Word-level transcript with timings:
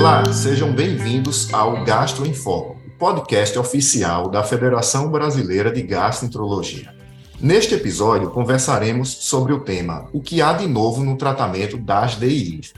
Olá, 0.00 0.24
sejam 0.32 0.72
bem-vindos 0.72 1.52
ao 1.52 1.84
Gastro 1.84 2.26
em 2.26 2.32
Foco, 2.32 2.78
o 2.86 2.90
podcast 2.98 3.58
oficial 3.58 4.30
da 4.30 4.42
Federação 4.42 5.10
Brasileira 5.10 5.70
de 5.70 5.82
Gastroenterologia. 5.82 6.94
Neste 7.38 7.74
episódio, 7.74 8.30
conversaremos 8.30 9.10
sobre 9.10 9.52
o 9.52 9.60
tema 9.60 10.08
O 10.10 10.22
que 10.22 10.40
há 10.40 10.54
de 10.54 10.66
novo 10.66 11.04
no 11.04 11.18
tratamento 11.18 11.76
das 11.76 12.12
DIs. 12.18 12.72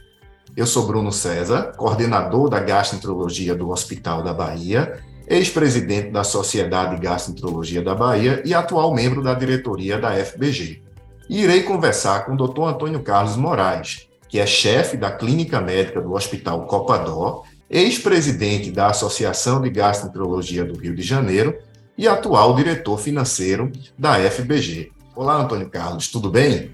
Eu 0.56 0.66
sou 0.66 0.84
Bruno 0.84 1.12
César, 1.12 1.72
coordenador 1.76 2.48
da 2.48 2.58
gastroenterologia 2.58 3.54
do 3.54 3.70
Hospital 3.70 4.24
da 4.24 4.34
Bahia, 4.34 4.98
ex-presidente 5.28 6.10
da 6.10 6.24
Sociedade 6.24 6.96
de 6.96 7.02
Gastroenterologia 7.02 7.82
da 7.82 7.94
Bahia 7.94 8.42
e 8.44 8.52
atual 8.52 8.92
membro 8.92 9.22
da 9.22 9.32
diretoria 9.32 9.96
da 9.96 10.10
FBG. 10.12 10.82
E 11.30 11.44
irei 11.44 11.62
conversar 11.62 12.26
com 12.26 12.32
o 12.32 12.36
Dr. 12.36 12.62
Antônio 12.62 13.00
Carlos 13.00 13.36
Moraes, 13.36 14.08
que 14.32 14.40
é 14.40 14.46
chefe 14.46 14.96
da 14.96 15.12
Clínica 15.12 15.60
Médica 15.60 16.00
do 16.00 16.14
Hospital 16.14 16.64
Copadó, 16.64 17.42
ex-presidente 17.68 18.70
da 18.70 18.86
Associação 18.86 19.60
de 19.60 19.68
Gastroenterologia 19.68 20.64
do 20.64 20.74
Rio 20.74 20.94
de 20.94 21.02
Janeiro 21.02 21.58
e 21.98 22.08
atual 22.08 22.56
diretor 22.56 22.98
financeiro 22.98 23.70
da 23.98 24.14
FBG. 24.14 24.90
Olá, 25.14 25.36
Antônio 25.36 25.68
Carlos, 25.68 26.08
tudo 26.08 26.30
bem? 26.30 26.70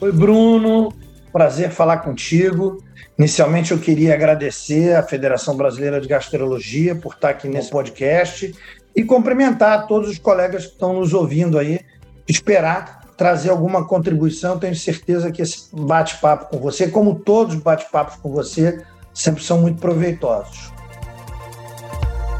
Oi, 0.00 0.10
Bruno. 0.10 0.92
Prazer 1.32 1.70
falar 1.70 1.98
contigo. 1.98 2.82
Inicialmente, 3.16 3.70
eu 3.70 3.78
queria 3.78 4.12
agradecer 4.12 4.96
à 4.96 5.04
Federação 5.04 5.56
Brasileira 5.56 6.00
de 6.00 6.08
Gastroenterologia 6.08 6.96
por 6.96 7.14
estar 7.14 7.30
aqui 7.30 7.46
nesse 7.46 7.70
podcast 7.70 8.52
e 8.96 9.04
cumprimentar 9.04 9.86
todos 9.86 10.10
os 10.10 10.18
colegas 10.18 10.66
que 10.66 10.72
estão 10.72 10.94
nos 10.94 11.14
ouvindo 11.14 11.56
aí, 11.56 11.78
esperar 12.26 12.99
trazer 13.20 13.50
alguma 13.50 13.86
contribuição. 13.86 14.58
Tenho 14.58 14.74
certeza 14.74 15.30
que 15.30 15.42
esse 15.42 15.68
bate-papo 15.74 16.46
com 16.46 16.58
você, 16.58 16.88
como 16.88 17.16
todos 17.16 17.54
os 17.54 17.60
bate-papos 17.60 18.16
com 18.16 18.32
você, 18.32 18.82
sempre 19.12 19.44
são 19.44 19.60
muito 19.60 19.78
proveitosos. 19.78 20.72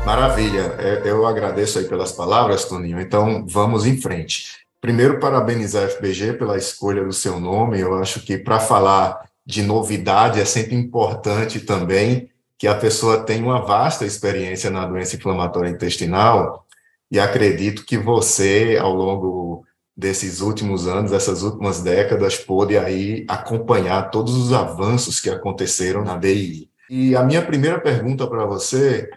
Maravilha, 0.06 0.74
é, 0.78 1.02
eu 1.04 1.26
agradeço 1.26 1.78
aí 1.78 1.84
pelas 1.84 2.12
palavras, 2.12 2.64
Toninho. 2.64 2.98
Então, 2.98 3.44
vamos 3.46 3.84
em 3.84 4.00
frente. 4.00 4.64
Primeiro, 4.80 5.20
parabenizar 5.20 5.84
a 5.84 5.88
FBG 5.88 6.32
pela 6.38 6.56
escolha 6.56 7.04
do 7.04 7.12
seu 7.12 7.38
nome. 7.38 7.78
Eu 7.78 7.96
acho 7.96 8.20
que 8.22 8.38
para 8.38 8.58
falar 8.58 9.28
de 9.44 9.62
novidade 9.62 10.40
é 10.40 10.46
sempre 10.46 10.74
importante 10.74 11.60
também 11.60 12.30
que 12.56 12.66
a 12.66 12.74
pessoa 12.74 13.18
tenha 13.18 13.44
uma 13.44 13.60
vasta 13.60 14.06
experiência 14.06 14.70
na 14.70 14.86
doença 14.86 15.14
inflamatória 15.14 15.68
intestinal. 15.68 16.64
E 17.10 17.20
acredito 17.20 17.84
que 17.84 17.98
você, 17.98 18.78
ao 18.80 18.94
longo 18.94 19.66
desses 20.00 20.40
últimos 20.40 20.88
anos, 20.88 21.12
essas 21.12 21.42
últimas 21.42 21.82
décadas, 21.82 22.36
pôde 22.36 22.78
aí 22.78 23.26
acompanhar 23.28 24.10
todos 24.10 24.34
os 24.34 24.50
avanços 24.52 25.20
que 25.20 25.28
aconteceram 25.28 26.02
na 26.02 26.16
DI. 26.16 26.70
E 26.88 27.14
a 27.14 27.22
minha 27.22 27.44
primeira 27.44 27.78
pergunta 27.78 28.26
para 28.26 28.46
você 28.46 29.10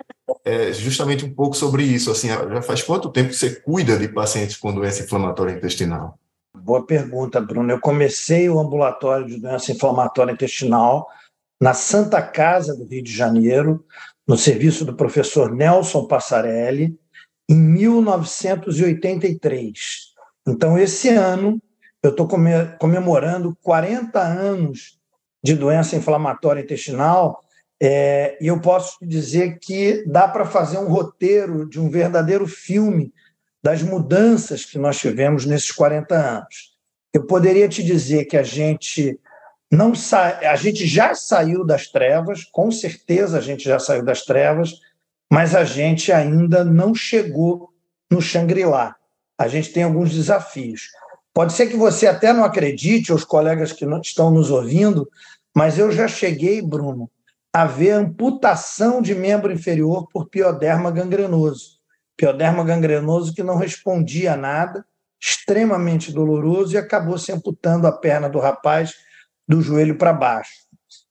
é 0.44 0.74
justamente 0.74 1.24
um 1.26 1.34
pouco 1.34 1.56
sobre 1.56 1.84
isso. 1.84 2.12
Assim, 2.12 2.28
já 2.28 2.62
faz 2.62 2.84
quanto 2.84 3.10
tempo 3.10 3.30
que 3.30 3.36
você 3.36 3.62
cuida 3.62 3.98
de 3.98 4.10
pacientes 4.10 4.58
com 4.58 4.74
doença 4.74 5.04
inflamatória 5.04 5.54
intestinal? 5.54 6.20
Boa 6.56 6.86
pergunta, 6.86 7.42
Bruno. 7.42 7.72
Eu 7.72 7.80
comecei 7.80 8.48
o 8.50 8.60
ambulatório 8.60 9.26
de 9.26 9.40
doença 9.40 9.72
inflamatória 9.72 10.34
intestinal 10.34 11.08
na 11.60 11.74
Santa 11.74 12.22
Casa 12.22 12.76
do 12.76 12.86
Rio 12.86 13.02
de 13.02 13.12
Janeiro, 13.12 13.84
no 14.28 14.38
serviço 14.38 14.86
do 14.86 14.94
professor 14.94 15.52
Nelson 15.52 16.06
Passarelli, 16.06 16.96
em 17.50 17.56
1983. 17.56 20.13
Então, 20.48 20.78
esse 20.78 21.10
ano, 21.10 21.62
eu 22.02 22.10
estou 22.10 22.28
comemorando 22.78 23.58
40 23.62 24.20
anos 24.20 25.00
de 25.42 25.56
doença 25.56 25.96
inflamatória 25.96 26.62
intestinal 26.62 27.42
é, 27.82 28.38
e 28.42 28.48
eu 28.48 28.60
posso 28.60 28.98
te 29.00 29.06
dizer 29.06 29.60
que 29.60 30.04
dá 30.06 30.28
para 30.28 30.46
fazer 30.46 30.78
um 30.78 30.88
roteiro 30.88 31.68
de 31.68 31.80
um 31.80 31.90
verdadeiro 31.90 32.48
filme 32.48 33.14
das 33.62 33.82
mudanças 33.82 34.66
que 34.66 34.78
nós 34.78 34.98
tivemos 34.98 35.46
nesses 35.46 35.72
40 35.72 36.16
anos. 36.16 36.74
Eu 37.14 37.26
poderia 37.26 37.68
te 37.70 37.82
dizer 37.82 38.26
que 38.26 38.36
a 38.36 38.44
gente 38.44 39.20
não 39.72 39.96
sa... 39.96 40.40
a 40.40 40.56
gente 40.56 40.86
já 40.86 41.16
saiu 41.16 41.66
das 41.66 41.88
trevas, 41.88 42.44
com 42.44 42.70
certeza 42.70 43.38
a 43.38 43.42
gente 43.42 43.64
já 43.64 43.80
saiu 43.80 44.04
das 44.04 44.24
trevas, 44.24 44.74
mas 45.32 45.56
a 45.56 45.64
gente 45.64 46.12
ainda 46.12 46.64
não 46.64 46.94
chegou 46.94 47.70
no 48.12 48.22
Shangri-La 48.22 48.96
a 49.38 49.48
gente 49.48 49.72
tem 49.72 49.84
alguns 49.84 50.14
desafios. 50.14 50.90
Pode 51.34 51.54
ser 51.54 51.68
que 51.68 51.76
você 51.76 52.08
até 52.08 52.32
não 52.32 52.44
acredite, 52.44 53.12
os 53.12 53.24
colegas 53.24 53.72
que 53.72 53.86
estão 54.04 54.30
nos 54.30 54.52
ouvindo, 54.52 55.10
mas 55.56 55.78
eu 55.78 55.92
já 55.92 56.08
cheguei, 56.08 56.62
Bruno, 56.62 57.10
a 57.52 57.66
ver 57.66 57.92
amputação 57.92 59.02
de 59.02 59.14
membro 59.14 59.52
inferior 59.52 60.08
por 60.12 60.28
pioderma 60.28 60.92
gangrenoso. 60.92 61.80
Pioderma 62.16 62.64
gangrenoso 62.64 63.34
que 63.34 63.44
não 63.44 63.58
respondia 63.58 64.34
a 64.34 64.38
nada, 64.38 64.86
extremamente 65.20 66.12
doloroso, 66.12 66.74
e 66.74 66.78
acabou 66.78 67.18
se 67.18 67.32
amputando 67.32 67.88
a 67.88 67.92
perna 67.92 68.30
do 68.30 68.40
rapaz 68.40 68.94
do 69.48 69.62
joelho 69.62 69.98
para 69.98 70.14
baixo. 70.14 70.64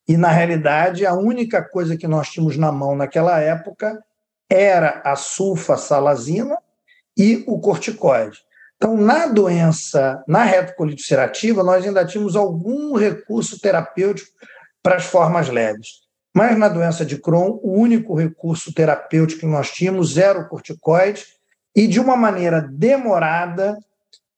E, 0.07 0.17
na 0.17 0.29
realidade, 0.29 1.07
a 1.07 1.15
única 1.15 1.63
coisa 1.63 1.97
que 1.97 2.09
nós 2.09 2.29
tínhamos 2.29 2.57
na 2.57 2.73
mão 2.73 2.97
naquela 2.97 3.41
época 3.41 4.03
era 4.51 5.01
a 5.05 5.17
sulfasalazina, 5.17 6.57
e 7.17 7.45
o 7.47 7.59
corticoide. 7.61 8.39
Então, 8.77 8.97
na 8.97 9.27
doença, 9.27 10.23
na 10.27 10.43
retocolite 10.43 11.03
ulcerativa, 11.03 11.63
nós 11.63 11.85
ainda 11.85 12.05
tínhamos 12.05 12.35
algum 12.35 12.97
recurso 12.97 13.61
terapêutico 13.61 14.31
para 14.83 14.97
as 14.97 15.05
formas 15.05 15.49
leves. 15.49 16.03
Mas 16.35 16.59
na 16.59 16.69
doença 16.69 17.05
de 17.05 17.17
Crohn, 17.17 17.61
o 17.63 17.79
único 17.79 18.15
recurso 18.15 18.73
terapêutico 18.75 19.41
que 19.41 19.47
nós 19.47 19.71
tínhamos 19.71 20.17
era 20.17 20.41
o 20.41 20.49
corticoide, 20.49 21.25
e 21.77 21.87
de 21.87 22.01
uma 22.01 22.17
maneira 22.17 22.61
demorada, 22.61 23.79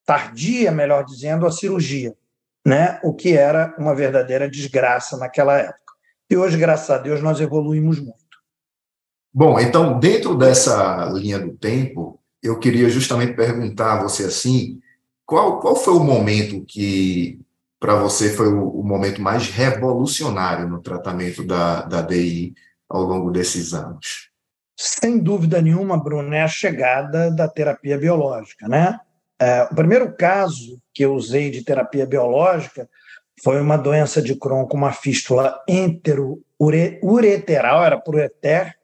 tardia, 0.05 0.71
melhor 0.71 1.05
dizendo, 1.05 1.47
a 1.47 1.53
cirurgia, 1.53 2.15
né? 2.67 3.01
o 3.03 3.15
que 3.15 3.37
era 3.37 3.75
uma 3.79 3.95
verdadeira 3.95 4.49
desgraça 4.49 5.17
naquela 5.17 5.57
época. 5.57 5.95
E 6.31 6.37
hoje, 6.37 6.57
graças 6.57 6.91
a 6.91 6.99
Deus, 6.99 7.23
nós 7.23 7.41
evoluímos 7.41 7.99
muito. 7.99 8.25
Bom, 9.33 9.59
então, 9.59 9.99
dentro 9.99 10.37
dessa 10.37 11.07
linha 11.07 11.39
do 11.39 11.57
tempo, 11.57 12.21
eu 12.45 12.59
queria 12.59 12.91
justamente 12.91 13.33
perguntar 13.33 13.95
a 13.95 14.03
você 14.03 14.25
assim, 14.25 14.79
qual, 15.25 15.61
qual 15.61 15.75
foi 15.75 15.95
o 15.95 16.05
momento 16.05 16.63
que 16.67 17.41
para 17.81 17.95
você 17.97 18.29
foi 18.31 18.49
o, 18.49 18.69
o, 18.69 18.85
momento 18.85 19.23
mais 19.23 19.49
revolucionário 19.49 20.69
no 20.69 20.83
tratamento 20.83 21.43
da, 21.43 21.81
da 21.83 22.03
DI 22.03 22.53
ao 22.89 23.03
longo 23.03 23.31
desses 23.31 23.73
anos? 23.73 24.29
Sem 24.77 25.19
dúvida 25.19 25.63
nenhuma, 25.63 26.03
Bruno, 26.03 26.35
é 26.35 26.43
a 26.43 26.49
chegada 26.49 27.31
da 27.31 27.47
terapia 27.49 27.97
biológica, 27.97 28.69
né? 28.69 28.99
É, 29.41 29.63
o 29.65 29.75
primeiro 29.75 30.15
caso 30.15 30.79
que 30.93 31.05
eu 31.05 31.15
usei 31.15 31.51
de 31.51 31.65
terapia 31.65 32.07
biológica 32.07 32.89
foi 33.43 33.61
uma 33.61 33.77
doença 33.77 34.23
de 34.23 34.37
Crohn 34.37 34.65
com 34.67 34.77
uma 34.77 34.93
fístula 34.93 35.61
entero-ureteral, 35.69 37.85
era 37.85 37.99
por 37.99 38.15
ureter, 38.15 38.77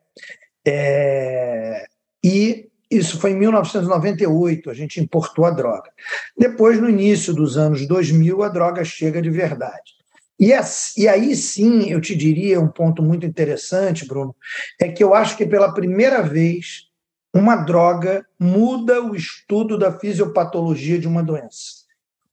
é, 0.67 1.87
e 2.23 2.70
isso 2.91 3.21
foi 3.21 3.31
em 3.31 3.37
1998, 3.37 4.69
a 4.69 4.75
gente 4.75 5.01
importou 5.01 5.45
a 5.45 5.51
droga. 5.51 5.91
Depois, 6.37 6.81
no 6.81 6.89
início 6.89 7.33
dos 7.33 7.57
anos 7.57 7.87
2000, 7.87 8.43
a 8.43 8.49
droga 8.49 8.85
chega 8.85 9.23
de 9.23 9.31
verdade. 9.31 10.01
E, 10.39 10.53
e 10.97 11.07
aí 11.07 11.37
sim, 11.37 11.91
eu 11.91 12.01
te 12.01 12.17
diria 12.17 12.61
um 12.61 12.67
ponto 12.67 13.03
muito 13.03 13.27
interessante, 13.27 14.07
Bruno, 14.07 14.35
é 14.81 14.89
que 14.89 15.05
eu 15.05 15.15
acho 15.15 15.37
que 15.37 15.47
pela 15.47 15.73
primeira 15.73 16.23
vez 16.23 16.89
uma 17.33 17.57
droga 17.57 18.27
muda 18.39 19.03
o 19.03 19.15
estudo 19.15 19.79
da 19.79 19.97
fisiopatologia 19.97 20.99
de 20.99 21.07
uma 21.07 21.23
doença. 21.23 21.85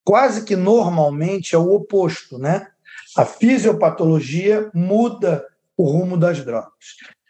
Quase 0.04 0.46
que 0.46 0.56
normalmente 0.56 1.54
é 1.54 1.58
o 1.58 1.74
oposto, 1.74 2.40
né? 2.40 2.68
A 3.16 3.26
fisiopatologia 3.26 4.72
muda 4.74 5.46
o 5.76 5.84
rumo 5.84 6.18
das 6.18 6.44
drogas. 6.44 6.72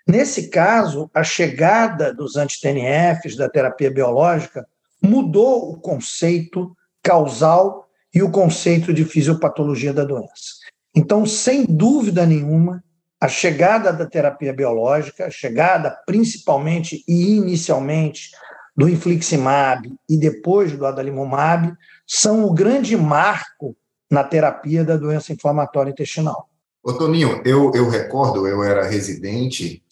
Nesse 0.08 0.48
caso, 0.48 1.10
a 1.14 1.22
chegada 1.22 2.14
dos 2.14 2.38
anti-TNFs, 2.38 3.36
da 3.36 3.50
terapia 3.50 3.92
biológica, 3.92 4.66
mudou 5.02 5.70
o 5.72 5.78
conceito 5.78 6.76
causal 7.04 7.90
e 8.14 8.24
o 8.24 8.32
conceito 8.32 8.94
de 8.94 9.04
fisiopatologia 9.04 9.94
da 9.94 10.06
doença. 10.06 10.56
Então, 10.96 11.26
sem 11.26 11.66
dúvida 11.66 12.26
nenhuma, 12.26 12.82
a 13.20 13.28
chegada 13.28 13.92
da 13.92 14.06
terapia 14.06 14.54
biológica, 14.54 15.26
a 15.26 15.30
chegada 15.30 15.96
principalmente 16.06 17.04
e 17.08 17.36
inicialmente 17.36 18.32
do 18.76 18.88
infliximab 18.88 19.92
e 20.08 20.18
depois 20.18 20.72
do 20.72 20.86
adalimumab, 20.86 21.74
são 22.06 22.46
o 22.46 22.54
grande 22.54 22.96
marco 22.96 23.76
na 24.10 24.24
terapia 24.24 24.86
da 24.86 24.96
doença 24.96 25.34
inflamatória 25.34 25.92
intestinal. 25.92 26.48
Ô, 26.88 26.94
Toninho, 26.94 27.42
eu, 27.44 27.74
eu 27.76 27.90
recordo, 27.90 28.48
eu 28.48 28.64
era 28.64 28.88
residente 28.88 29.84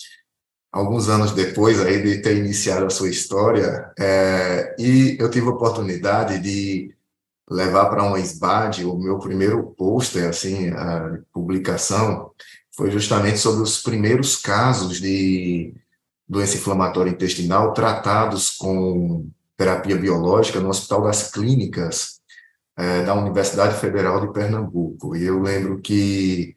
alguns 0.72 1.10
anos 1.10 1.34
depois 1.34 1.78
aí 1.82 2.02
de 2.02 2.22
ter 2.22 2.38
iniciado 2.38 2.86
a 2.86 2.90
sua 2.90 3.10
história, 3.10 3.92
é, 4.00 4.74
e 4.80 5.18
eu 5.20 5.30
tive 5.30 5.48
a 5.48 5.50
oportunidade 5.50 6.40
de 6.40 6.96
levar 7.52 7.90
para 7.90 8.02
uma 8.02 8.18
SBAD 8.18 8.86
o 8.86 8.98
meu 8.98 9.20
primeiro 9.20 9.62
pôster, 9.78 10.30
assim, 10.30 10.70
a 10.70 11.20
publicação, 11.34 12.32
foi 12.74 12.90
justamente 12.90 13.40
sobre 13.40 13.62
os 13.62 13.84
primeiros 13.84 14.38
casos 14.38 15.02
de 15.02 15.74
doença 16.26 16.56
inflamatória 16.56 17.12
intestinal 17.12 17.74
tratados 17.74 18.52
com 18.52 19.30
terapia 19.58 19.98
biológica 19.98 20.62
no 20.62 20.70
Hospital 20.70 21.04
das 21.04 21.30
Clínicas 21.30 22.22
é, 22.78 23.04
da 23.04 23.14
Universidade 23.16 23.78
Federal 23.82 24.26
de 24.26 24.32
Pernambuco. 24.32 25.14
E 25.14 25.26
eu 25.26 25.42
lembro 25.42 25.82
que, 25.82 26.56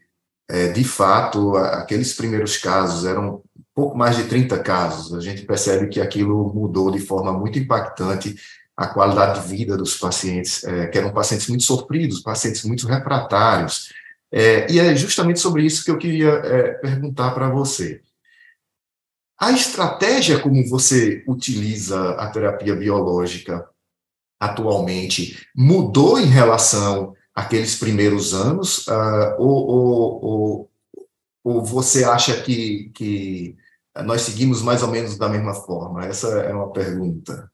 é, 0.48 0.68
de 0.68 0.82
fato, 0.84 1.56
aqueles 1.56 2.14
primeiros 2.14 2.56
casos 2.56 3.04
eram 3.04 3.42
pouco 3.74 3.96
mais 3.96 4.16
de 4.16 4.24
30 4.24 4.58
casos. 4.60 5.14
A 5.14 5.20
gente 5.20 5.42
percebe 5.42 5.88
que 5.88 6.00
aquilo 6.00 6.52
mudou 6.52 6.90
de 6.90 6.98
forma 6.98 7.32
muito 7.32 7.58
impactante 7.58 8.34
a 8.76 8.86
qualidade 8.86 9.40
de 9.40 9.48
vida 9.48 9.76
dos 9.76 9.96
pacientes, 9.96 10.64
é, 10.64 10.86
que 10.86 10.96
eram 10.96 11.12
pacientes 11.12 11.48
muito 11.48 11.64
sofridos, 11.64 12.20
pacientes 12.20 12.64
muito 12.64 12.86
refratários. 12.86 13.92
É, 14.32 14.70
e 14.70 14.78
é 14.78 14.94
justamente 14.96 15.40
sobre 15.40 15.64
isso 15.64 15.84
que 15.84 15.90
eu 15.90 15.98
queria 15.98 16.28
é, 16.28 16.72
perguntar 16.74 17.32
para 17.32 17.48
você. 17.48 18.00
A 19.38 19.52
estratégia 19.52 20.40
como 20.40 20.68
você 20.68 21.22
utiliza 21.28 22.10
a 22.12 22.28
terapia 22.30 22.74
biológica 22.74 23.68
atualmente 24.40 25.46
mudou 25.54 26.18
em 26.18 26.26
relação 26.26 27.14
àqueles 27.38 27.76
primeiros 27.76 28.34
anos? 28.34 28.86
Uh, 28.88 29.36
ou, 29.38 29.66
ou, 29.68 30.24
ou, 30.24 30.70
ou, 31.44 31.64
você 31.64 32.04
acha 32.04 32.42
que, 32.42 32.90
que 32.94 33.56
nós 34.04 34.22
seguimos 34.22 34.60
mais 34.60 34.82
ou 34.82 34.88
menos 34.88 35.16
da 35.16 35.28
mesma 35.28 35.54
forma? 35.54 36.04
Essa 36.04 36.28
é 36.40 36.52
uma 36.52 36.72
pergunta. 36.72 37.50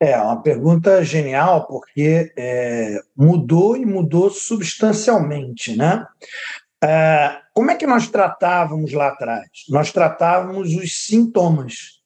É 0.00 0.20
uma 0.20 0.42
pergunta 0.42 1.02
genial, 1.04 1.66
porque 1.66 2.32
é, 2.36 3.00
mudou 3.16 3.76
e 3.76 3.86
mudou 3.86 4.28
substancialmente. 4.28 5.74
Né? 5.76 6.04
É, 6.82 7.38
como 7.54 7.70
é 7.70 7.76
que 7.76 7.86
nós 7.86 8.08
tratávamos 8.08 8.92
lá 8.92 9.08
atrás? 9.08 9.48
Nós 9.70 9.92
tratávamos 9.92 10.74
os 10.74 11.06
sintomas. 11.06 12.02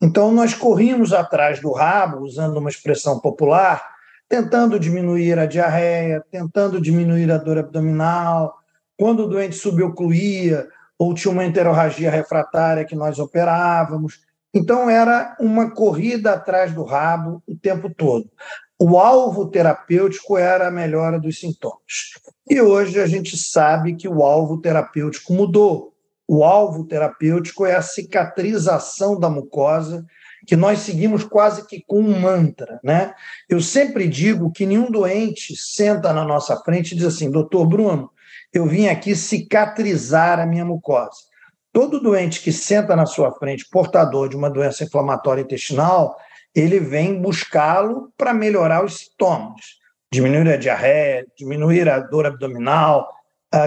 Então, 0.00 0.30
nós 0.32 0.54
corríamos 0.54 1.12
atrás 1.12 1.60
do 1.60 1.72
rabo, 1.72 2.18
usando 2.18 2.58
uma 2.58 2.70
expressão 2.70 3.18
popular, 3.18 3.91
tentando 4.32 4.80
diminuir 4.80 5.38
a 5.38 5.44
diarreia, 5.44 6.24
tentando 6.30 6.80
diminuir 6.80 7.30
a 7.30 7.36
dor 7.36 7.58
abdominal. 7.58 8.54
Quando 8.96 9.24
o 9.24 9.28
doente 9.28 9.54
subocluía 9.54 10.66
ou 10.98 11.12
tinha 11.12 11.30
uma 11.30 11.44
enterorragia 11.44 12.10
refratária 12.10 12.86
que 12.86 12.96
nós 12.96 13.18
operávamos, 13.18 14.20
então, 14.54 14.88
era 14.88 15.36
uma 15.38 15.70
corrida 15.70 16.32
atrás 16.32 16.72
do 16.72 16.82
rabo 16.82 17.42
o 17.46 17.54
tempo 17.54 17.90
todo. 17.94 18.30
O 18.78 18.98
alvo 18.98 19.46
terapêutico 19.48 20.38
era 20.38 20.68
a 20.68 20.70
melhora 20.70 21.20
dos 21.20 21.38
sintomas. 21.38 22.12
E 22.48 22.58
hoje 22.58 23.00
a 23.00 23.06
gente 23.06 23.36
sabe 23.36 23.96
que 23.96 24.08
o 24.08 24.22
alvo 24.22 24.62
terapêutico 24.62 25.34
mudou. 25.34 25.92
O 26.26 26.42
alvo 26.42 26.84
terapêutico 26.84 27.66
é 27.66 27.76
a 27.76 27.82
cicatrização 27.82 29.20
da 29.20 29.28
mucosa, 29.28 30.06
que 30.46 30.56
nós 30.56 30.80
seguimos 30.80 31.24
quase 31.24 31.66
que 31.66 31.82
com 31.86 32.00
um 32.00 32.20
mantra. 32.20 32.80
Né? 32.82 33.14
Eu 33.48 33.60
sempre 33.60 34.08
digo 34.08 34.50
que 34.50 34.66
nenhum 34.66 34.90
doente 34.90 35.56
senta 35.56 36.12
na 36.12 36.24
nossa 36.24 36.56
frente 36.62 36.92
e 36.92 36.96
diz 36.96 37.04
assim: 37.04 37.30
doutor 37.30 37.66
Bruno, 37.66 38.10
eu 38.52 38.66
vim 38.66 38.88
aqui 38.88 39.14
cicatrizar 39.14 40.38
a 40.38 40.46
minha 40.46 40.64
mucosa. 40.64 41.32
Todo 41.72 42.00
doente 42.00 42.42
que 42.42 42.52
senta 42.52 42.94
na 42.94 43.06
sua 43.06 43.32
frente 43.32 43.66
portador 43.70 44.28
de 44.28 44.36
uma 44.36 44.50
doença 44.50 44.84
inflamatória 44.84 45.40
intestinal, 45.40 46.16
ele 46.54 46.78
vem 46.78 47.20
buscá-lo 47.20 48.12
para 48.16 48.34
melhorar 48.34 48.84
os 48.84 48.98
sintomas, 48.98 49.78
diminuir 50.12 50.52
a 50.52 50.56
diarreia, 50.58 51.26
diminuir 51.38 51.88
a 51.88 51.98
dor 51.98 52.26
abdominal, 52.26 53.08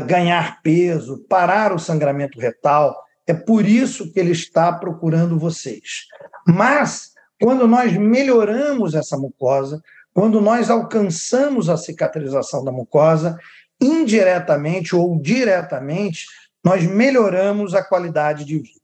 ganhar 0.05 0.61
peso, 0.61 1.25
parar 1.27 1.73
o 1.73 1.79
sangramento 1.79 2.39
retal. 2.39 2.95
É 3.25 3.33
por 3.33 3.65
isso 3.65 4.13
que 4.13 4.19
ele 4.19 4.31
está 4.31 4.71
procurando 4.71 5.39
vocês. 5.39 6.05
Mas, 6.47 7.13
quando 7.41 7.67
nós 7.67 7.95
melhoramos 7.97 8.93
essa 8.93 9.17
mucosa, 9.17 9.81
quando 10.13 10.39
nós 10.39 10.69
alcançamos 10.69 11.69
a 11.69 11.77
cicatrização 11.77 12.63
da 12.63 12.71
mucosa, 12.71 13.37
indiretamente 13.81 14.95
ou 14.95 15.19
diretamente, 15.19 16.25
nós 16.63 16.83
melhoramos 16.85 17.75
a 17.75 17.83
qualidade 17.83 18.45
de 18.45 18.57
vida. 18.57 18.79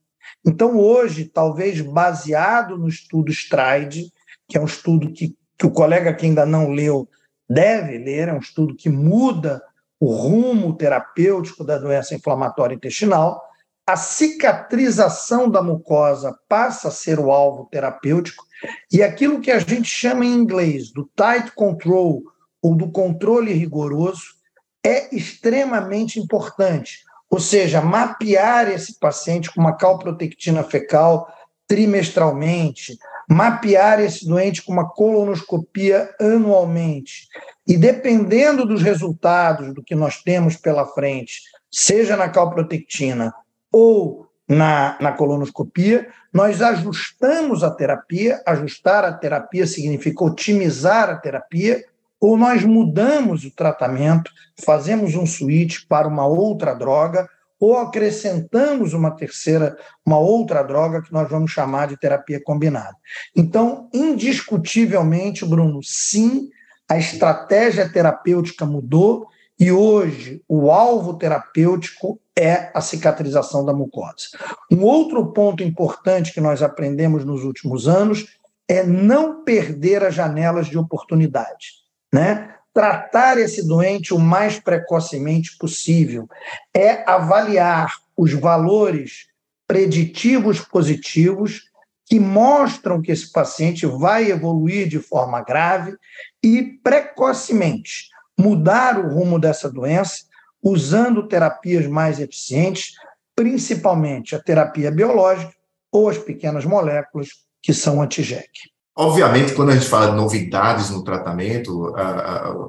Então, 0.46 0.78
hoje, 0.78 1.25
talvez 1.25 1.80
baseado 1.81 2.78
no 2.78 2.88
estudo 2.88 3.31
STRIDE, 3.31 4.12
que 4.48 4.57
é 4.57 4.62
um 4.62 4.66
estudo 4.66 5.12
que, 5.12 5.36
que 5.57 5.66
o 5.66 5.72
colega 5.72 6.14
que 6.14 6.25
ainda 6.25 6.46
não 6.46 6.69
leu 6.69 7.07
deve 7.50 7.98
ler, 7.98 8.28
é 8.28 8.34
um 8.34 8.40
estudo 8.40 8.75
que 8.75 8.90
muda 8.90 9.62
o 10.00 10.12
rumo 10.14 10.75
terapêutico 10.75 11.64
da 11.64 11.78
doença 11.78 12.16
inflamatória 12.16 12.75
intestinal, 12.75 13.42
a 13.86 13.95
cicatrização 13.98 15.50
da 15.50 15.62
mucosa 15.62 16.38
passa 16.48 16.88
a 16.88 16.92
ser 16.92 17.19
o 17.19 17.31
alvo 17.31 17.68
terapêutico, 17.72 18.45
e 18.92 19.01
aquilo 19.01 19.42
que 19.42 19.51
a 19.51 19.60
gente 19.60 19.89
chama 19.89 20.24
em 20.25 20.33
inglês 20.33 20.92
do 20.92 21.10
tight 21.16 21.51
control 21.56 22.24
ou 22.62 22.75
do 22.75 22.92
controle 22.92 23.54
rigoroso 23.54 24.36
é 24.83 25.16
extremamente 25.16 26.19
importante, 26.19 27.00
ou 27.30 27.39
seja, 27.39 27.81
mapear 27.81 28.69
esse 28.69 29.00
paciente 29.00 29.51
com 29.51 29.62
uma 29.62 29.75
calprotectina 29.75 30.63
fecal 30.63 31.28
trimestralmente, 31.68 32.98
mapear 33.30 34.01
esse 34.01 34.28
doente 34.28 34.62
com 34.62 34.74
uma 34.74 34.89
colonoscopia 34.89 36.13
anualmente. 36.19 37.30
E 37.66 37.78
dependendo 37.78 38.66
dos 38.66 38.81
resultados 38.81 39.74
do 39.74 39.81
que 39.81 39.95
nós 39.95 40.22
temos 40.22 40.57
pela 40.57 40.86
frente, 40.86 41.42
seja 41.72 42.18
na 42.18 42.28
calprotectina 42.28 43.33
ou 43.71 44.27
na, 44.47 44.97
na 45.00 45.12
colonoscopia, 45.13 46.07
nós 46.33 46.62
ajustamos 46.62 47.63
a 47.63 47.71
terapia. 47.71 48.41
Ajustar 48.45 49.06
a 49.06 49.13
terapia 49.13 49.65
significa 49.65 50.23
otimizar 50.23 51.09
a 51.09 51.15
terapia 51.15 51.83
ou 52.21 52.38
nós 52.38 52.63
mudamos 52.63 53.44
o 53.44 53.50
tratamento, 53.50 54.31
fazemos 54.63 55.15
um 55.15 55.25
switch 55.25 55.88
para 55.89 56.07
uma 56.07 56.27
outra 56.27 56.75
droga, 56.75 57.27
ou 57.59 57.77
acrescentamos 57.77 58.94
uma 58.94 59.12
terceira, 59.12 59.75
uma 60.06 60.19
outra 60.19 60.63
droga 60.63 61.01
que 61.01 61.12
nós 61.12 61.27
vamos 61.27 61.51
chamar 61.51 61.88
de 61.88 61.97
terapia 61.97 62.39
combinada. 62.44 62.95
Então, 63.35 63.89
indiscutivelmente, 63.94 65.45
Bruno, 65.45 65.79
sim, 65.83 66.50
a 66.88 66.97
estratégia 66.97 67.91
terapêutica 67.91 68.65
mudou 68.65 69.27
e 69.62 69.72
hoje 69.72 70.42
o 70.48 70.72
alvo 70.72 71.13
terapêutico 71.13 72.19
é 72.38 72.71
a 72.74 72.81
cicatrização 72.81 73.64
da 73.64 73.74
mucosa. 73.74 74.30
Um 74.71 74.83
outro 74.83 75.31
ponto 75.31 75.64
importante 75.64 76.33
que 76.33 76.42
nós 76.42 76.64
aprendemos 76.64 77.24
nos 77.24 77.44
últimos 77.44 77.88
anos 77.88 78.26
é 78.68 78.83
não 78.83 79.44
perder 79.44 80.04
as 80.04 80.16
janelas 80.16 80.68
de 80.68 80.78
oportunidade 80.78 81.81
né? 82.14 82.56
Tratar 82.74 83.38
esse 83.38 83.68
doente 83.68 84.14
o 84.14 84.19
mais 84.19 84.59
precocemente 84.59 85.57
possível 85.57 86.28
é 86.74 87.09
avaliar 87.09 87.97
os 88.16 88.33
valores 88.33 89.28
preditivos 89.68 90.59
positivos 90.59 91.64
que 92.06 92.19
mostram 92.19 93.02
que 93.02 93.12
esse 93.12 93.31
paciente 93.31 93.85
vai 93.85 94.30
evoluir 94.30 94.88
de 94.88 95.00
forma 95.00 95.42
grave 95.42 95.95
e 96.44 96.62
precocemente 96.83 98.09
mudar 98.40 99.00
o 99.00 99.09
rumo 99.14 99.40
dessa 99.40 99.69
doença 99.69 100.26
usando 100.64 101.28
terapias 101.28 101.88
mais 101.88 102.19
eficientes, 102.19 102.94
principalmente 103.35 104.35
a 104.35 104.40
terapia 104.40 104.92
biológica 104.92 105.54
ou 105.92 106.09
as 106.09 106.18
pequenas 106.18 106.66
moléculas 106.66 107.30
que 107.61 107.73
são 107.73 108.02
anti-GEC. 108.02 108.50
Obviamente, 108.95 109.54
quando 109.54 109.69
a 109.69 109.76
gente 109.76 109.88
fala 109.88 110.11
de 110.11 110.16
novidades 110.16 110.90
no 110.90 111.04
tratamento, 111.04 111.94
a, 111.95 112.50
a, 112.50 112.68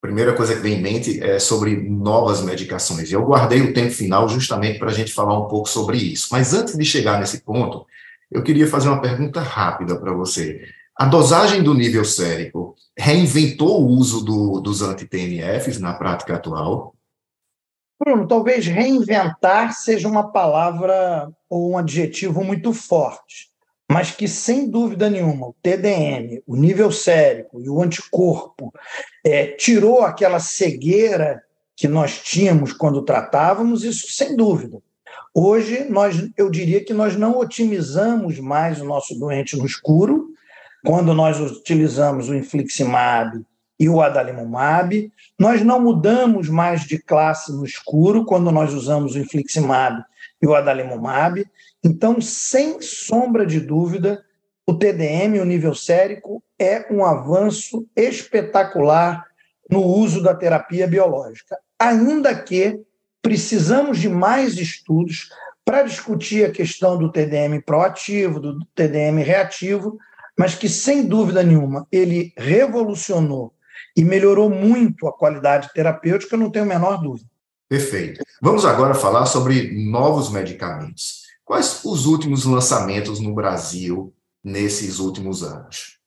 primeira 0.00 0.34
coisa 0.34 0.54
que 0.54 0.60
vem 0.60 0.74
em 0.74 0.82
mente 0.82 1.22
é 1.22 1.38
sobre 1.38 1.76
novas 1.88 2.42
medicações. 2.42 3.10
Eu 3.10 3.24
guardei 3.24 3.62
o 3.62 3.72
tempo 3.72 3.90
final 3.90 4.28
justamente 4.28 4.78
para 4.78 4.90
a 4.90 4.92
gente 4.92 5.12
falar 5.14 5.38
um 5.38 5.48
pouco 5.48 5.66
sobre 5.66 5.96
isso. 5.96 6.28
Mas 6.30 6.52
antes 6.52 6.76
de 6.76 6.84
chegar 6.84 7.18
nesse 7.18 7.40
ponto, 7.40 7.86
eu 8.30 8.42
queria 8.42 8.66
fazer 8.66 8.88
uma 8.88 9.00
pergunta 9.00 9.40
rápida 9.40 9.96
para 9.98 10.12
você. 10.12 10.60
A 10.96 11.06
dosagem 11.06 11.62
do 11.62 11.74
nível 11.74 12.04
sérico 12.04 12.74
reinventou 12.96 13.82
o 13.82 13.88
uso 13.88 14.24
do, 14.24 14.60
dos 14.60 14.80
anti-TNFs 14.82 15.80
na 15.80 15.94
prática 15.94 16.36
atual? 16.36 16.94
Bruno, 17.98 18.28
talvez 18.28 18.66
reinventar 18.66 19.72
seja 19.72 20.08
uma 20.08 20.30
palavra 20.30 21.30
ou 21.48 21.72
um 21.72 21.78
adjetivo 21.78 22.44
muito 22.44 22.72
forte 22.72 23.54
mas 23.90 24.10
que, 24.10 24.26
sem 24.26 24.68
dúvida 24.68 25.10
nenhuma, 25.10 25.48
o 25.48 25.56
TDM, 25.62 26.42
o 26.46 26.56
nível 26.56 26.90
sérico 26.90 27.60
e 27.60 27.68
o 27.68 27.82
anticorpo 27.82 28.72
é, 29.24 29.46
tirou 29.46 30.02
aquela 30.02 30.40
cegueira 30.40 31.42
que 31.76 31.86
nós 31.86 32.18
tínhamos 32.20 32.72
quando 32.72 33.02
tratávamos, 33.02 33.84
isso 33.84 34.10
sem 34.10 34.36
dúvida. 34.36 34.80
Hoje, 35.34 35.84
nós, 35.90 36.28
eu 36.36 36.48
diria 36.50 36.84
que 36.84 36.94
nós 36.94 37.16
não 37.16 37.38
otimizamos 37.38 38.38
mais 38.38 38.80
o 38.80 38.84
nosso 38.84 39.18
doente 39.18 39.56
no 39.56 39.66
escuro, 39.66 40.33
quando 40.84 41.14
nós 41.14 41.40
utilizamos 41.40 42.28
o 42.28 42.34
infliximab 42.34 43.44
e 43.78 43.88
o 43.88 44.00
adalimumab. 44.00 45.10
Nós 45.38 45.62
não 45.62 45.80
mudamos 45.80 46.48
mais 46.48 46.82
de 46.82 46.98
classe 46.98 47.52
no 47.52 47.64
escuro 47.64 48.24
quando 48.24 48.52
nós 48.52 48.72
usamos 48.72 49.14
o 49.14 49.18
infliximab 49.18 50.04
e 50.40 50.46
o 50.46 50.54
adalimumab. 50.54 51.44
Então, 51.82 52.20
sem 52.20 52.80
sombra 52.80 53.44
de 53.46 53.60
dúvida, 53.60 54.22
o 54.66 54.74
TDM, 54.74 55.40
o 55.40 55.44
nível 55.44 55.74
sérico, 55.74 56.42
é 56.58 56.86
um 56.90 57.04
avanço 57.04 57.86
espetacular 57.96 59.24
no 59.70 59.82
uso 59.82 60.22
da 60.22 60.34
terapia 60.34 60.86
biológica. 60.86 61.58
Ainda 61.78 62.34
que 62.34 62.80
precisamos 63.20 63.98
de 63.98 64.08
mais 64.08 64.56
estudos 64.58 65.30
para 65.64 65.82
discutir 65.82 66.44
a 66.44 66.52
questão 66.52 66.98
do 66.98 67.10
TDM 67.10 67.60
proativo, 67.64 68.38
do 68.38 68.64
TDM 68.74 69.22
reativo, 69.22 69.98
mas 70.38 70.54
que, 70.54 70.68
sem 70.68 71.06
dúvida 71.06 71.42
nenhuma, 71.42 71.86
ele 71.90 72.32
revolucionou 72.36 73.54
e 73.96 74.04
melhorou 74.04 74.50
muito 74.50 75.06
a 75.06 75.12
qualidade 75.12 75.70
terapêutica, 75.72 76.36
não 76.36 76.50
tenho 76.50 76.64
a 76.64 76.68
menor 76.68 77.00
dúvida. 77.00 77.28
Perfeito. 77.68 78.22
Vamos 78.42 78.64
agora 78.64 78.94
falar 78.94 79.26
sobre 79.26 79.72
novos 79.90 80.30
medicamentos. 80.30 81.22
Quais 81.44 81.84
os 81.84 82.06
últimos 82.06 82.44
lançamentos 82.44 83.20
no 83.20 83.34
Brasil 83.34 84.12
nesses 84.42 84.98
últimos 84.98 85.42
anos? 85.42 85.98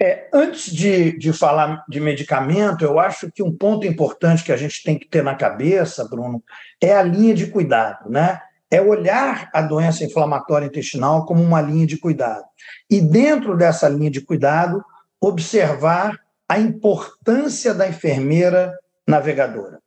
É, 0.00 0.28
antes 0.32 0.72
de, 0.72 1.18
de 1.18 1.32
falar 1.32 1.84
de 1.88 1.98
medicamento, 1.98 2.84
eu 2.84 3.00
acho 3.00 3.32
que 3.32 3.42
um 3.42 3.54
ponto 3.54 3.84
importante 3.84 4.44
que 4.44 4.52
a 4.52 4.56
gente 4.56 4.82
tem 4.84 4.96
que 4.96 5.08
ter 5.08 5.24
na 5.24 5.34
cabeça, 5.34 6.04
Bruno, 6.08 6.42
é 6.80 6.94
a 6.94 7.02
linha 7.02 7.34
de 7.34 7.48
cuidado, 7.48 8.08
né? 8.08 8.40
É 8.70 8.80
olhar 8.80 9.50
a 9.52 9.62
doença 9.62 10.04
inflamatória 10.04 10.66
intestinal 10.66 11.24
como 11.24 11.42
uma 11.42 11.60
linha 11.60 11.86
de 11.86 11.96
cuidado. 11.96 12.44
E 12.90 13.00
dentro 13.00 13.56
dessa 13.56 13.88
linha 13.88 14.10
de 14.10 14.20
cuidado, 14.20 14.84
observar 15.20 16.18
a 16.48 16.58
importância 16.58 17.74
da 17.74 17.88
enfermeira 17.88 18.76
navegadora. 19.06 19.80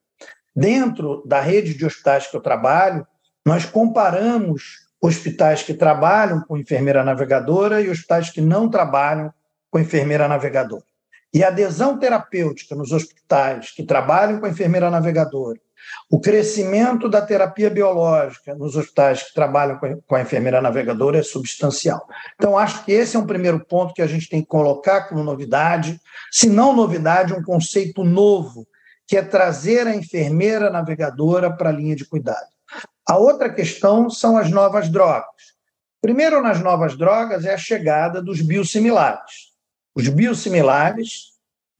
Dentro 0.55 1.23
da 1.25 1.39
rede 1.39 1.73
de 1.73 1.85
hospitais 1.85 2.27
que 2.27 2.35
eu 2.35 2.41
trabalho, 2.41 3.05
nós 3.45 3.65
comparamos 3.65 4.87
hospitais 5.01 5.63
que 5.63 5.73
trabalham 5.73 6.41
com 6.41 6.57
enfermeira 6.57 7.03
navegadora 7.03 7.81
e 7.81 7.89
hospitais 7.89 8.29
que 8.29 8.41
não 8.41 8.69
trabalham 8.69 9.33
com 9.71 9.79
enfermeira 9.79 10.27
navegadora. 10.27 10.83
E 11.33 11.43
a 11.43 11.47
adesão 11.47 11.97
terapêutica 11.97 12.75
nos 12.75 12.91
hospitais 12.91 13.71
que 13.71 13.83
trabalham 13.83 14.39
com 14.39 14.47
enfermeira 14.47 14.89
navegadora, 14.89 15.59
o 16.09 16.19
crescimento 16.19 17.07
da 17.09 17.21
terapia 17.21 17.69
biológica 17.69 18.53
nos 18.55 18.75
hospitais 18.75 19.23
que 19.23 19.33
trabalham 19.33 19.79
com 20.07 20.15
a 20.15 20.21
enfermeira 20.21 20.61
navegadora 20.61 21.19
é 21.19 21.23
substancial. 21.23 22.05
Então, 22.35 22.57
acho 22.57 22.83
que 22.83 22.91
esse 22.91 23.15
é 23.15 23.19
um 23.19 23.25
primeiro 23.25 23.63
ponto 23.65 23.93
que 23.93 24.01
a 24.01 24.07
gente 24.07 24.27
tem 24.29 24.41
que 24.41 24.47
colocar 24.47 25.07
como 25.07 25.23
novidade, 25.23 25.99
se 26.31 26.49
não 26.49 26.75
novidade, 26.75 27.33
um 27.33 27.43
conceito 27.43 28.03
novo, 28.03 28.67
que 29.07 29.17
é 29.17 29.21
trazer 29.21 29.87
a 29.87 29.95
enfermeira 29.95 30.69
navegadora 30.69 31.51
para 31.51 31.69
a 31.69 31.73
linha 31.73 31.95
de 31.95 32.05
cuidado. 32.05 32.47
A 33.07 33.17
outra 33.17 33.53
questão 33.53 34.09
são 34.09 34.37
as 34.37 34.49
novas 34.49 34.89
drogas. 34.89 35.51
Primeiro, 36.01 36.41
nas 36.41 36.61
novas 36.61 36.97
drogas, 36.97 37.45
é 37.45 37.53
a 37.53 37.57
chegada 37.57 38.21
dos 38.21 38.41
biosimilares. 38.41 39.51
Os 39.93 40.07
biosimilares 40.07 41.30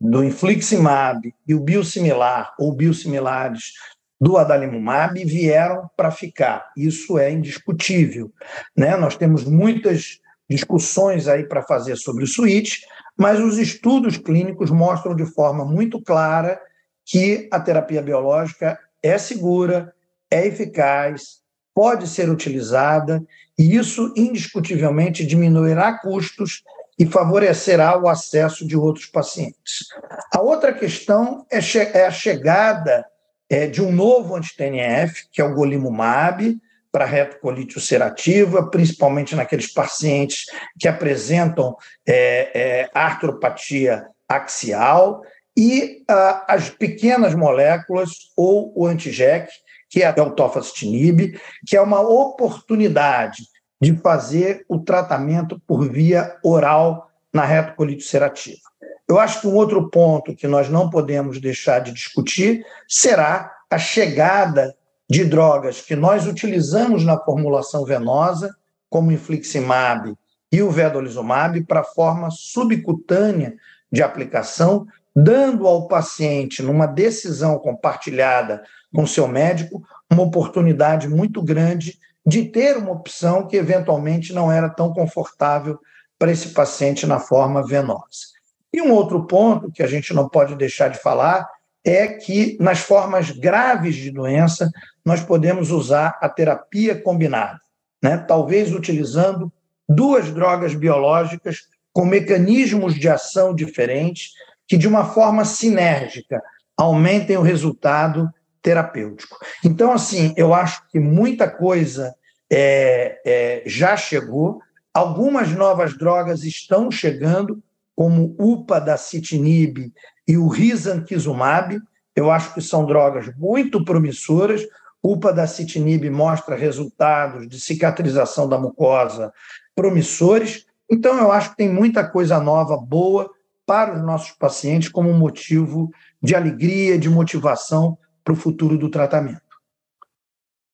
do 0.01 0.23
infliximab 0.23 1.31
e 1.47 1.53
o 1.53 1.59
biosimilar 1.59 2.55
ou 2.57 2.73
biosimilares 2.73 3.73
do 4.19 4.35
adalimumab 4.35 5.23
vieram 5.23 5.87
para 5.95 6.09
ficar. 6.09 6.71
Isso 6.75 7.19
é 7.19 7.31
indiscutível. 7.31 8.31
Né? 8.75 8.97
Nós 8.97 9.15
temos 9.15 9.43
muitas 9.43 10.19
discussões 10.49 11.27
aí 11.27 11.47
para 11.47 11.61
fazer 11.61 11.95
sobre 11.97 12.23
o 12.23 12.27
switch, 12.27 12.79
mas 13.17 13.39
os 13.39 13.59
estudos 13.59 14.17
clínicos 14.17 14.71
mostram 14.71 15.15
de 15.15 15.25
forma 15.25 15.63
muito 15.63 16.01
clara 16.01 16.59
que 17.05 17.47
a 17.51 17.59
terapia 17.59 18.01
biológica 18.01 18.79
é 19.03 19.17
segura, 19.17 19.93
é 20.31 20.47
eficaz, 20.47 21.41
pode 21.73 22.07
ser 22.07 22.29
utilizada, 22.29 23.23
e 23.57 23.75
isso 23.75 24.13
indiscutivelmente 24.17 25.25
diminuirá 25.25 25.99
custos 25.99 26.63
e 27.01 27.05
favorecerá 27.07 27.97
o 27.97 28.07
acesso 28.07 28.63
de 28.63 28.77
outros 28.77 29.07
pacientes. 29.07 29.87
A 30.31 30.39
outra 30.39 30.71
questão 30.71 31.43
é, 31.51 31.57
é 31.97 32.05
a 32.05 32.11
chegada 32.11 33.03
é, 33.49 33.65
de 33.65 33.81
um 33.81 33.91
novo 33.91 34.35
anti-TNF, 34.35 35.27
que 35.31 35.41
é 35.41 35.43
o 35.43 35.55
golimumab, 35.55 36.55
para 36.91 37.05
retocolite 37.05 37.75
ulcerativa, 37.75 38.69
principalmente 38.69 39.35
naqueles 39.35 39.73
pacientes 39.73 40.45
que 40.79 40.87
apresentam 40.87 41.75
é, 42.07 42.51
é, 42.53 42.89
artropatia 42.93 44.05
axial, 44.29 45.23
e 45.57 46.03
as 46.47 46.69
pequenas 46.69 47.33
moléculas 47.33 48.11
ou 48.37 48.71
o 48.75 48.85
antigec, 48.85 49.51
que 49.89 50.03
é 50.03 50.21
o 50.21 50.35
tofacitinib, 50.35 51.35
que 51.65 51.75
é 51.75 51.81
uma 51.81 51.99
oportunidade 51.99 53.50
de 53.81 53.95
fazer 53.95 54.63
o 54.69 54.79
tratamento 54.79 55.59
por 55.65 55.89
via 55.89 56.37
oral 56.43 57.09
na 57.33 57.43
retocolite 57.43 58.03
ulcerativa. 58.03 58.61
Eu 59.07 59.19
acho 59.19 59.41
que 59.41 59.47
um 59.47 59.55
outro 59.55 59.89
ponto 59.89 60.35
que 60.35 60.47
nós 60.47 60.69
não 60.69 60.89
podemos 60.89 61.41
deixar 61.41 61.79
de 61.79 61.91
discutir 61.91 62.63
será 62.87 63.51
a 63.69 63.77
chegada 63.77 64.75
de 65.09 65.25
drogas 65.25 65.81
que 65.81 65.95
nós 65.95 66.27
utilizamos 66.27 67.03
na 67.03 67.17
formulação 67.17 67.83
venosa, 67.83 68.55
como 68.89 69.09
o 69.09 69.11
infliximab 69.11 70.13
e 70.51 70.61
o 70.61 70.69
vedolizumab, 70.69 71.61
para 71.65 71.83
forma 71.83 72.29
subcutânea 72.29 73.55
de 73.91 74.01
aplicação, 74.01 74.85
dando 75.13 75.67
ao 75.67 75.87
paciente, 75.87 76.61
numa 76.61 76.85
decisão 76.85 77.57
compartilhada 77.57 78.63
com 78.93 79.05
seu 79.05 79.27
médico, 79.27 79.83
uma 80.09 80.23
oportunidade 80.23 81.09
muito 81.09 81.41
grande 81.41 81.99
de 82.25 82.45
ter 82.45 82.77
uma 82.77 82.91
opção 82.91 83.47
que 83.47 83.57
eventualmente 83.57 84.33
não 84.33 84.51
era 84.51 84.69
tão 84.69 84.93
confortável 84.93 85.79
para 86.19 86.31
esse 86.31 86.49
paciente 86.49 87.07
na 87.07 87.19
forma 87.19 87.65
venosa. 87.65 88.31
E 88.73 88.81
um 88.81 88.91
outro 88.91 89.25
ponto 89.25 89.71
que 89.71 89.83
a 89.83 89.87
gente 89.87 90.13
não 90.13 90.29
pode 90.29 90.55
deixar 90.55 90.89
de 90.89 90.99
falar 90.99 91.47
é 91.83 92.07
que 92.07 92.57
nas 92.59 92.79
formas 92.79 93.31
graves 93.31 93.95
de 93.95 94.11
doença 94.11 94.69
nós 95.03 95.21
podemos 95.21 95.71
usar 95.71 96.17
a 96.21 96.29
terapia 96.29 96.99
combinada, 97.01 97.59
né? 98.01 98.17
talvez 98.17 98.71
utilizando 98.71 99.51
duas 99.89 100.31
drogas 100.31 100.75
biológicas 100.75 101.67
com 101.91 102.05
mecanismos 102.05 102.93
de 102.95 103.09
ação 103.09 103.53
diferentes 103.53 104.31
que, 104.67 104.77
de 104.77 104.87
uma 104.87 105.05
forma 105.05 105.43
sinérgica, 105.43 106.41
aumentem 106.77 107.35
o 107.35 107.41
resultado 107.41 108.29
terapêutico. 108.61 109.37
Então, 109.63 109.91
assim, 109.91 110.33
eu 110.37 110.53
acho 110.53 110.87
que 110.89 110.99
muita 110.99 111.49
coisa 111.49 112.13
é, 112.51 113.19
é, 113.25 113.63
já 113.65 113.97
chegou, 113.97 114.61
algumas 114.93 115.49
novas 115.51 115.97
drogas 115.97 116.43
estão 116.43 116.91
chegando, 116.91 117.61
como 117.95 118.35
o 118.37 118.53
upadacitinib 118.53 119.91
e 120.27 120.37
o 120.37 120.47
risankizumab. 120.47 121.79
Eu 122.15 122.31
acho 122.31 122.53
que 122.53 122.61
são 122.61 122.85
drogas 122.85 123.33
muito 123.37 123.83
promissoras. 123.83 124.61
O 125.03 125.13
upadacitinib 125.13 126.09
mostra 126.09 126.55
resultados 126.55 127.47
de 127.47 127.59
cicatrização 127.59 128.47
da 128.47 128.57
mucosa 128.57 129.31
promissores. 129.75 130.65
Então, 130.89 131.17
eu 131.17 131.31
acho 131.31 131.51
que 131.51 131.57
tem 131.57 131.69
muita 131.69 132.07
coisa 132.07 132.39
nova, 132.39 132.77
boa, 132.77 133.29
para 133.65 133.95
os 133.95 134.01
nossos 134.03 134.31
pacientes 134.31 134.89
como 134.89 135.13
motivo 135.13 135.89
de 136.21 136.35
alegria, 136.35 136.97
de 136.97 137.09
motivação 137.09 137.97
para 138.23 138.33
o 138.33 138.37
futuro 138.37 138.77
do 138.77 138.89
tratamento. 138.89 139.41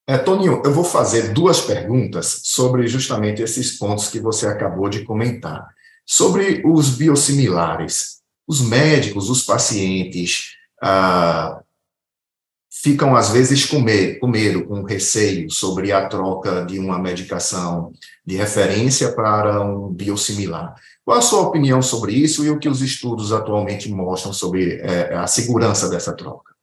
É, 0.10 0.18
Toninho, 0.18 0.62
eu 0.64 0.72
vou 0.72 0.86
fazer 0.86 1.34
duas 1.34 1.60
perguntas 1.60 2.42
sobre 2.46 2.88
justamente 2.88 3.42
esses 3.42 3.78
pontos 3.78 4.08
que 4.08 4.22
você 4.22 4.48
acabou 4.48 4.88
de 4.88 5.04
comentar. 5.04 5.68
Sobre 6.06 6.62
os 6.66 6.92
biosimilares, 6.92 8.22
os 8.48 8.62
médicos, 8.62 9.30
os 9.30 9.44
pacientes 9.44 10.56
ah, 10.82 11.62
ficam 12.82 13.18
às 13.18 13.32
vezes 13.32 13.66
com 13.66 13.80
medo, 13.80 14.20
com 14.20 14.28
medo, 14.28 14.66
com 14.66 14.84
receio 14.84 15.50
sobre 15.50 15.92
a 15.92 16.08
troca 16.08 16.64
de 16.66 16.80
uma 16.80 16.98
medicação 16.98 17.92
de 18.26 18.38
referência 18.38 19.12
para 19.12 19.62
um 19.62 19.90
biosimilar. 19.90 20.76
Qual 21.04 21.18
a 21.18 21.22
sua 21.22 21.42
opinião 21.42 21.82
sobre 21.82 22.14
isso 22.14 22.46
e 22.46 22.50
o 22.50 22.60
que 22.60 22.70
os 22.70 22.82
estudos 22.82 23.34
atualmente 23.34 23.92
mostram 23.92 24.32
sobre 24.32 24.76
é, 24.76 25.16
a 25.16 25.28
segurança 25.28 25.90
dessa 25.90 26.14
troca? 26.16 26.57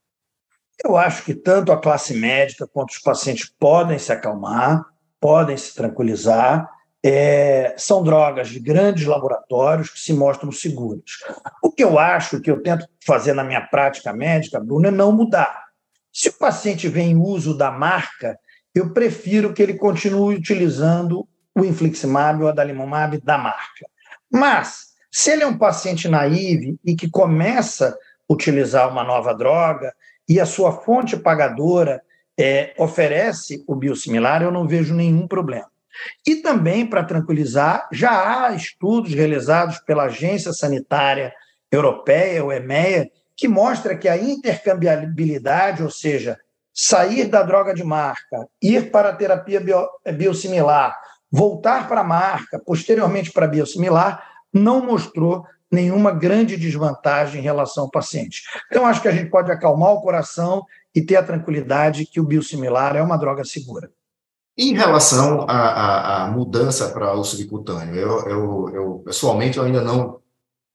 Eu 0.82 0.96
acho 0.96 1.24
que 1.24 1.34
tanto 1.34 1.70
a 1.72 1.80
classe 1.80 2.14
médica 2.14 2.66
quanto 2.66 2.90
os 2.90 2.98
pacientes 2.98 3.52
podem 3.58 3.98
se 3.98 4.12
acalmar, 4.12 4.84
podem 5.20 5.56
se 5.56 5.74
tranquilizar. 5.74 6.68
É, 7.06 7.74
são 7.76 8.02
drogas 8.02 8.48
de 8.48 8.58
grandes 8.58 9.04
laboratórios 9.04 9.90
que 9.90 10.00
se 10.00 10.12
mostram 10.14 10.50
seguras. 10.50 11.18
O 11.62 11.70
que 11.70 11.84
eu 11.84 11.98
acho, 11.98 12.40
que 12.40 12.50
eu 12.50 12.62
tento 12.62 12.88
fazer 13.04 13.34
na 13.34 13.44
minha 13.44 13.60
prática 13.60 14.12
médica, 14.12 14.58
Bruno, 14.58 14.88
é 14.88 14.90
não 14.90 15.12
mudar. 15.12 15.64
Se 16.10 16.30
o 16.30 16.32
paciente 16.32 16.88
vem 16.88 17.10
em 17.10 17.16
uso 17.16 17.56
da 17.56 17.70
marca, 17.70 18.38
eu 18.74 18.92
prefiro 18.92 19.52
que 19.52 19.62
ele 19.62 19.74
continue 19.74 20.36
utilizando 20.36 21.28
o 21.54 21.64
infliximab 21.64 22.42
ou 22.42 22.48
adalimumab 22.48 23.20
da 23.20 23.36
marca. 23.36 23.86
Mas, 24.30 24.94
Se 25.16 25.30
ele 25.30 25.44
é 25.44 25.46
um 25.46 25.56
paciente 25.56 26.08
naive 26.08 26.76
e 26.84 26.96
que 26.96 27.08
começa 27.08 27.90
a 27.90 28.32
utilizar 28.32 28.90
uma 28.90 29.04
nova 29.04 29.32
droga 29.32 29.94
e 30.28 30.40
a 30.40 30.46
sua 30.46 30.72
fonte 30.72 31.16
pagadora 31.16 32.02
é, 32.38 32.74
oferece 32.78 33.62
o 33.66 33.74
biosimilar, 33.74 34.42
eu 34.42 34.50
não 34.50 34.66
vejo 34.66 34.94
nenhum 34.94 35.26
problema. 35.26 35.68
E 36.26 36.36
também, 36.36 36.86
para 36.86 37.04
tranquilizar, 37.04 37.88
já 37.92 38.46
há 38.46 38.54
estudos 38.54 39.14
realizados 39.14 39.78
pela 39.78 40.04
Agência 40.04 40.52
Sanitária 40.52 41.32
Europeia, 41.70 42.44
o 42.44 42.52
EMEA, 42.52 43.08
que 43.36 43.48
mostra 43.48 43.96
que 43.96 44.08
a 44.08 44.16
intercambiabilidade, 44.16 45.82
ou 45.82 45.90
seja, 45.90 46.38
sair 46.72 47.26
da 47.26 47.42
droga 47.42 47.72
de 47.72 47.84
marca, 47.84 48.48
ir 48.60 48.90
para 48.90 49.10
a 49.10 49.14
terapia 49.14 49.60
bio, 49.60 49.86
biosimilar, 50.16 50.96
voltar 51.30 51.88
para 51.88 52.00
a 52.00 52.04
marca, 52.04 52.58
posteriormente 52.58 53.32
para 53.32 53.46
a 53.46 53.48
biosimilar, 53.48 54.24
não 54.52 54.84
mostrou 54.84 55.44
nenhuma 55.74 56.10
grande 56.10 56.56
desvantagem 56.56 57.40
em 57.40 57.44
relação 57.44 57.84
ao 57.84 57.90
paciente. 57.90 58.42
Então, 58.70 58.86
acho 58.86 59.02
que 59.02 59.08
a 59.08 59.12
gente 59.12 59.30
pode 59.30 59.50
acalmar 59.50 59.92
o 59.92 60.00
coração 60.00 60.64
e 60.94 61.02
ter 61.02 61.16
a 61.16 61.22
tranquilidade 61.22 62.06
que 62.06 62.20
o 62.20 62.24
biosimilar 62.24 62.96
é 62.96 63.02
uma 63.02 63.18
droga 63.18 63.44
segura. 63.44 63.90
Em 64.56 64.72
relação 64.72 65.44
à, 65.48 66.24
à 66.24 66.30
mudança 66.30 66.88
para 66.90 67.12
o 67.12 67.24
subcutâneo, 67.24 67.96
eu, 67.96 68.20
eu, 68.20 68.68
eu, 68.72 69.02
pessoalmente 69.04 69.58
eu 69.58 69.64
ainda 69.64 69.82
não 69.82 70.20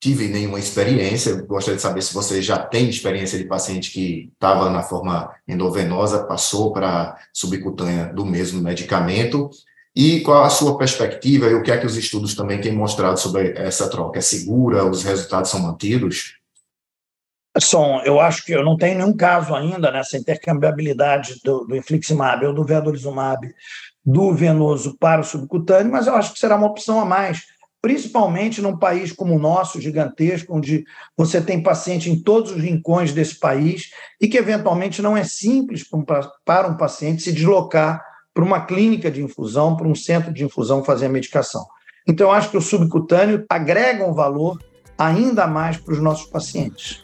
tive 0.02 0.28
nenhuma 0.28 0.60
experiência. 0.60 1.32
Eu 1.32 1.48
gostaria 1.48 1.78
de 1.78 1.82
saber 1.82 2.02
se 2.02 2.14
você 2.14 2.42
já 2.42 2.58
tem 2.58 2.90
experiência 2.90 3.38
de 3.38 3.46
paciente 3.46 3.92
que 3.92 4.32
estava 4.34 4.70
na 4.70 4.84
forma 4.84 5.34
endovenosa, 5.48 6.26
passou 6.26 6.74
para 6.74 7.18
subcutânea 7.34 8.14
do 8.14 8.26
mesmo 8.26 8.62
medicamento. 8.62 9.50
E 9.96 10.22
qual 10.22 10.44
a 10.44 10.50
sua 10.50 10.78
perspectiva 10.78 11.48
e 11.48 11.56
o 11.56 11.64
que 11.64 11.72
é 11.72 11.78
que 11.78 11.86
os 11.86 11.98
estudos 11.98 12.36
também 12.36 12.62
têm 12.62 12.72
mostrado 12.72 13.20
sobre 13.20 13.54
essa 13.58 13.90
troca? 13.90 14.20
É 14.20 14.22
segura? 14.22 14.86
Os 14.86 15.04
resultados 15.04 15.50
são 15.50 15.60
mantidos? 15.60 16.38
Som, 17.58 18.02
eu 18.06 18.20
acho 18.20 18.46
que 18.46 18.54
eu 18.54 18.64
não 18.64 18.78
tenho 18.78 19.00
nenhum 19.00 19.16
caso 19.16 19.54
ainda 19.54 19.92
nessa 19.92 20.18
intercambiabilidade 20.18 21.40
do, 21.44 21.66
do 21.66 21.76
infliximab 21.76 22.46
ou 22.46 22.54
do 22.54 22.64
vedolizumab 22.64 23.52
do 24.06 24.34
venoso 24.34 24.96
para 24.98 25.22
o 25.22 25.24
subcutâneo, 25.24 25.92
mas 25.92 26.08
eu 26.08 26.16
acho 26.16 26.34
que 26.34 26.40
será 26.40 26.56
uma 26.56 26.68
opção 26.68 27.00
a 27.00 27.06
mais, 27.06 27.44
principalmente 27.82 28.62
num 28.62 28.78
país 28.78 29.12
como 29.12 29.36
o 29.36 29.40
nosso, 29.40 29.82
gigantesco, 29.82 30.56
onde 30.56 30.86
você 31.18 31.42
tem 31.42 31.62
paciente 31.62 32.10
em 32.10 32.22
todos 32.22 32.52
os 32.52 32.62
rincões 32.62 33.12
desse 33.12 33.38
país 33.38 33.92
e 34.22 34.28
que 34.28 34.38
eventualmente 34.38 35.02
não 35.02 35.18
é 35.18 35.24
simples 35.24 35.84
para 36.46 36.68
um 36.68 36.78
paciente 36.78 37.24
se 37.24 37.32
deslocar 37.32 38.09
para 38.40 38.46
uma 38.46 38.62
clínica 38.62 39.12
de 39.12 39.22
infusão, 39.22 39.76
para 39.76 39.86
um 39.86 39.94
centro 39.94 40.34
de 40.34 40.46
infusão 40.46 40.82
fazer 40.82 41.08
a 41.08 41.10
medicação. 41.10 41.68
Então, 42.08 42.28
eu 42.28 42.32
acho 42.32 42.50
que 42.50 42.56
o 42.56 42.62
subcutâneo 42.62 43.46
agrega 43.50 44.06
um 44.06 44.14
valor 44.14 44.58
ainda 44.98 45.46
mais 45.46 45.76
para 45.76 45.94
os 45.94 46.00
nossos 46.00 46.26
pacientes. 46.30 47.04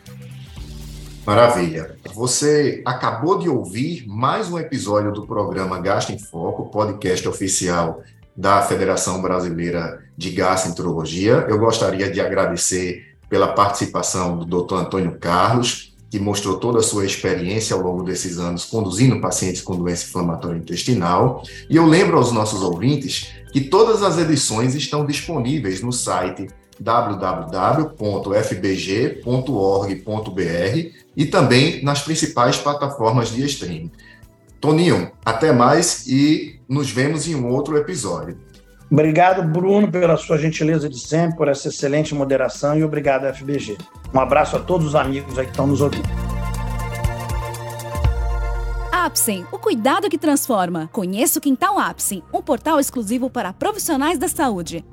Maravilha. 1.26 1.98
Você 2.14 2.82
acabou 2.86 3.38
de 3.38 3.50
ouvir 3.50 4.08
mais 4.08 4.50
um 4.50 4.58
episódio 4.58 5.12
do 5.12 5.28
programa 5.28 5.78
Gasto 5.82 6.14
em 6.14 6.20
Foco, 6.20 6.70
podcast 6.70 7.28
oficial 7.28 8.02
da 8.34 8.62
Federação 8.62 9.22
Brasileira 9.22 10.06
de 10.18 10.32
Gastroenterologia. 10.32 11.46
Eu 11.50 11.60
gostaria 11.60 12.10
de 12.10 12.22
agradecer 12.22 13.18
pela 13.28 13.50
participação 13.50 14.38
do 14.38 14.64
Dr. 14.64 14.76
Antônio 14.76 15.20
Carlos, 15.20 15.95
que 16.16 16.20
mostrou 16.20 16.58
toda 16.58 16.80
a 16.80 16.82
sua 16.82 17.06
experiência 17.06 17.76
ao 17.76 17.82
longo 17.82 18.02
desses 18.02 18.40
anos 18.40 18.64
conduzindo 18.64 19.20
pacientes 19.20 19.62
com 19.62 19.76
doença 19.76 20.06
inflamatória 20.06 20.58
intestinal. 20.58 21.44
E 21.70 21.76
eu 21.76 21.86
lembro 21.86 22.16
aos 22.18 22.32
nossos 22.32 22.62
ouvintes 22.62 23.34
que 23.52 23.60
todas 23.60 24.02
as 24.02 24.18
edições 24.18 24.76
estão 24.76 25.06
disponíveis 25.06 25.82
no 25.82 25.92
site 25.92 26.48
www.fbg.org.br 26.80 27.96
e 31.18 31.26
também 31.26 31.84
nas 31.84 32.02
principais 32.02 32.56
plataformas 32.56 33.34
de 33.34 33.44
streaming. 33.44 33.92
Toninho, 34.62 35.12
até 35.26 35.52
mais 35.52 36.08
e 36.08 36.62
nos 36.66 36.90
vemos 36.90 37.28
em 37.28 37.36
um 37.36 37.50
outro 37.50 37.76
episódio. 37.76 38.38
Obrigado, 38.90 39.44
Bruno, 39.44 39.92
pela 39.92 40.16
sua 40.16 40.38
gentileza 40.38 40.88
de 40.88 41.00
sempre, 41.00 41.36
por 41.38 41.48
essa 41.48 41.70
excelente 41.70 42.14
moderação 42.14 42.78
e 42.78 42.84
obrigado, 42.84 43.26
FBG. 43.34 43.78
Um 44.14 44.20
abraço 44.20 44.56
a 44.56 44.60
todos 44.60 44.88
os 44.88 44.96
amigos 44.96 45.38
aí 45.38 45.46
que 45.46 45.52
estão 45.52 45.68
nos 45.68 45.82
ouvindo. 45.82 46.08
Apsen, 48.92 49.46
o 49.52 49.60
cuidado 49.60 50.10
que 50.10 50.18
transforma. 50.18 50.90
Conheça 50.92 51.38
o 51.38 51.42
Quintal 51.42 51.78
Apsen, 51.78 52.24
um 52.34 52.42
portal 52.42 52.80
exclusivo 52.80 53.30
para 53.30 53.54
profissionais 53.54 54.18
da 54.18 54.28
saúde. 54.28 54.84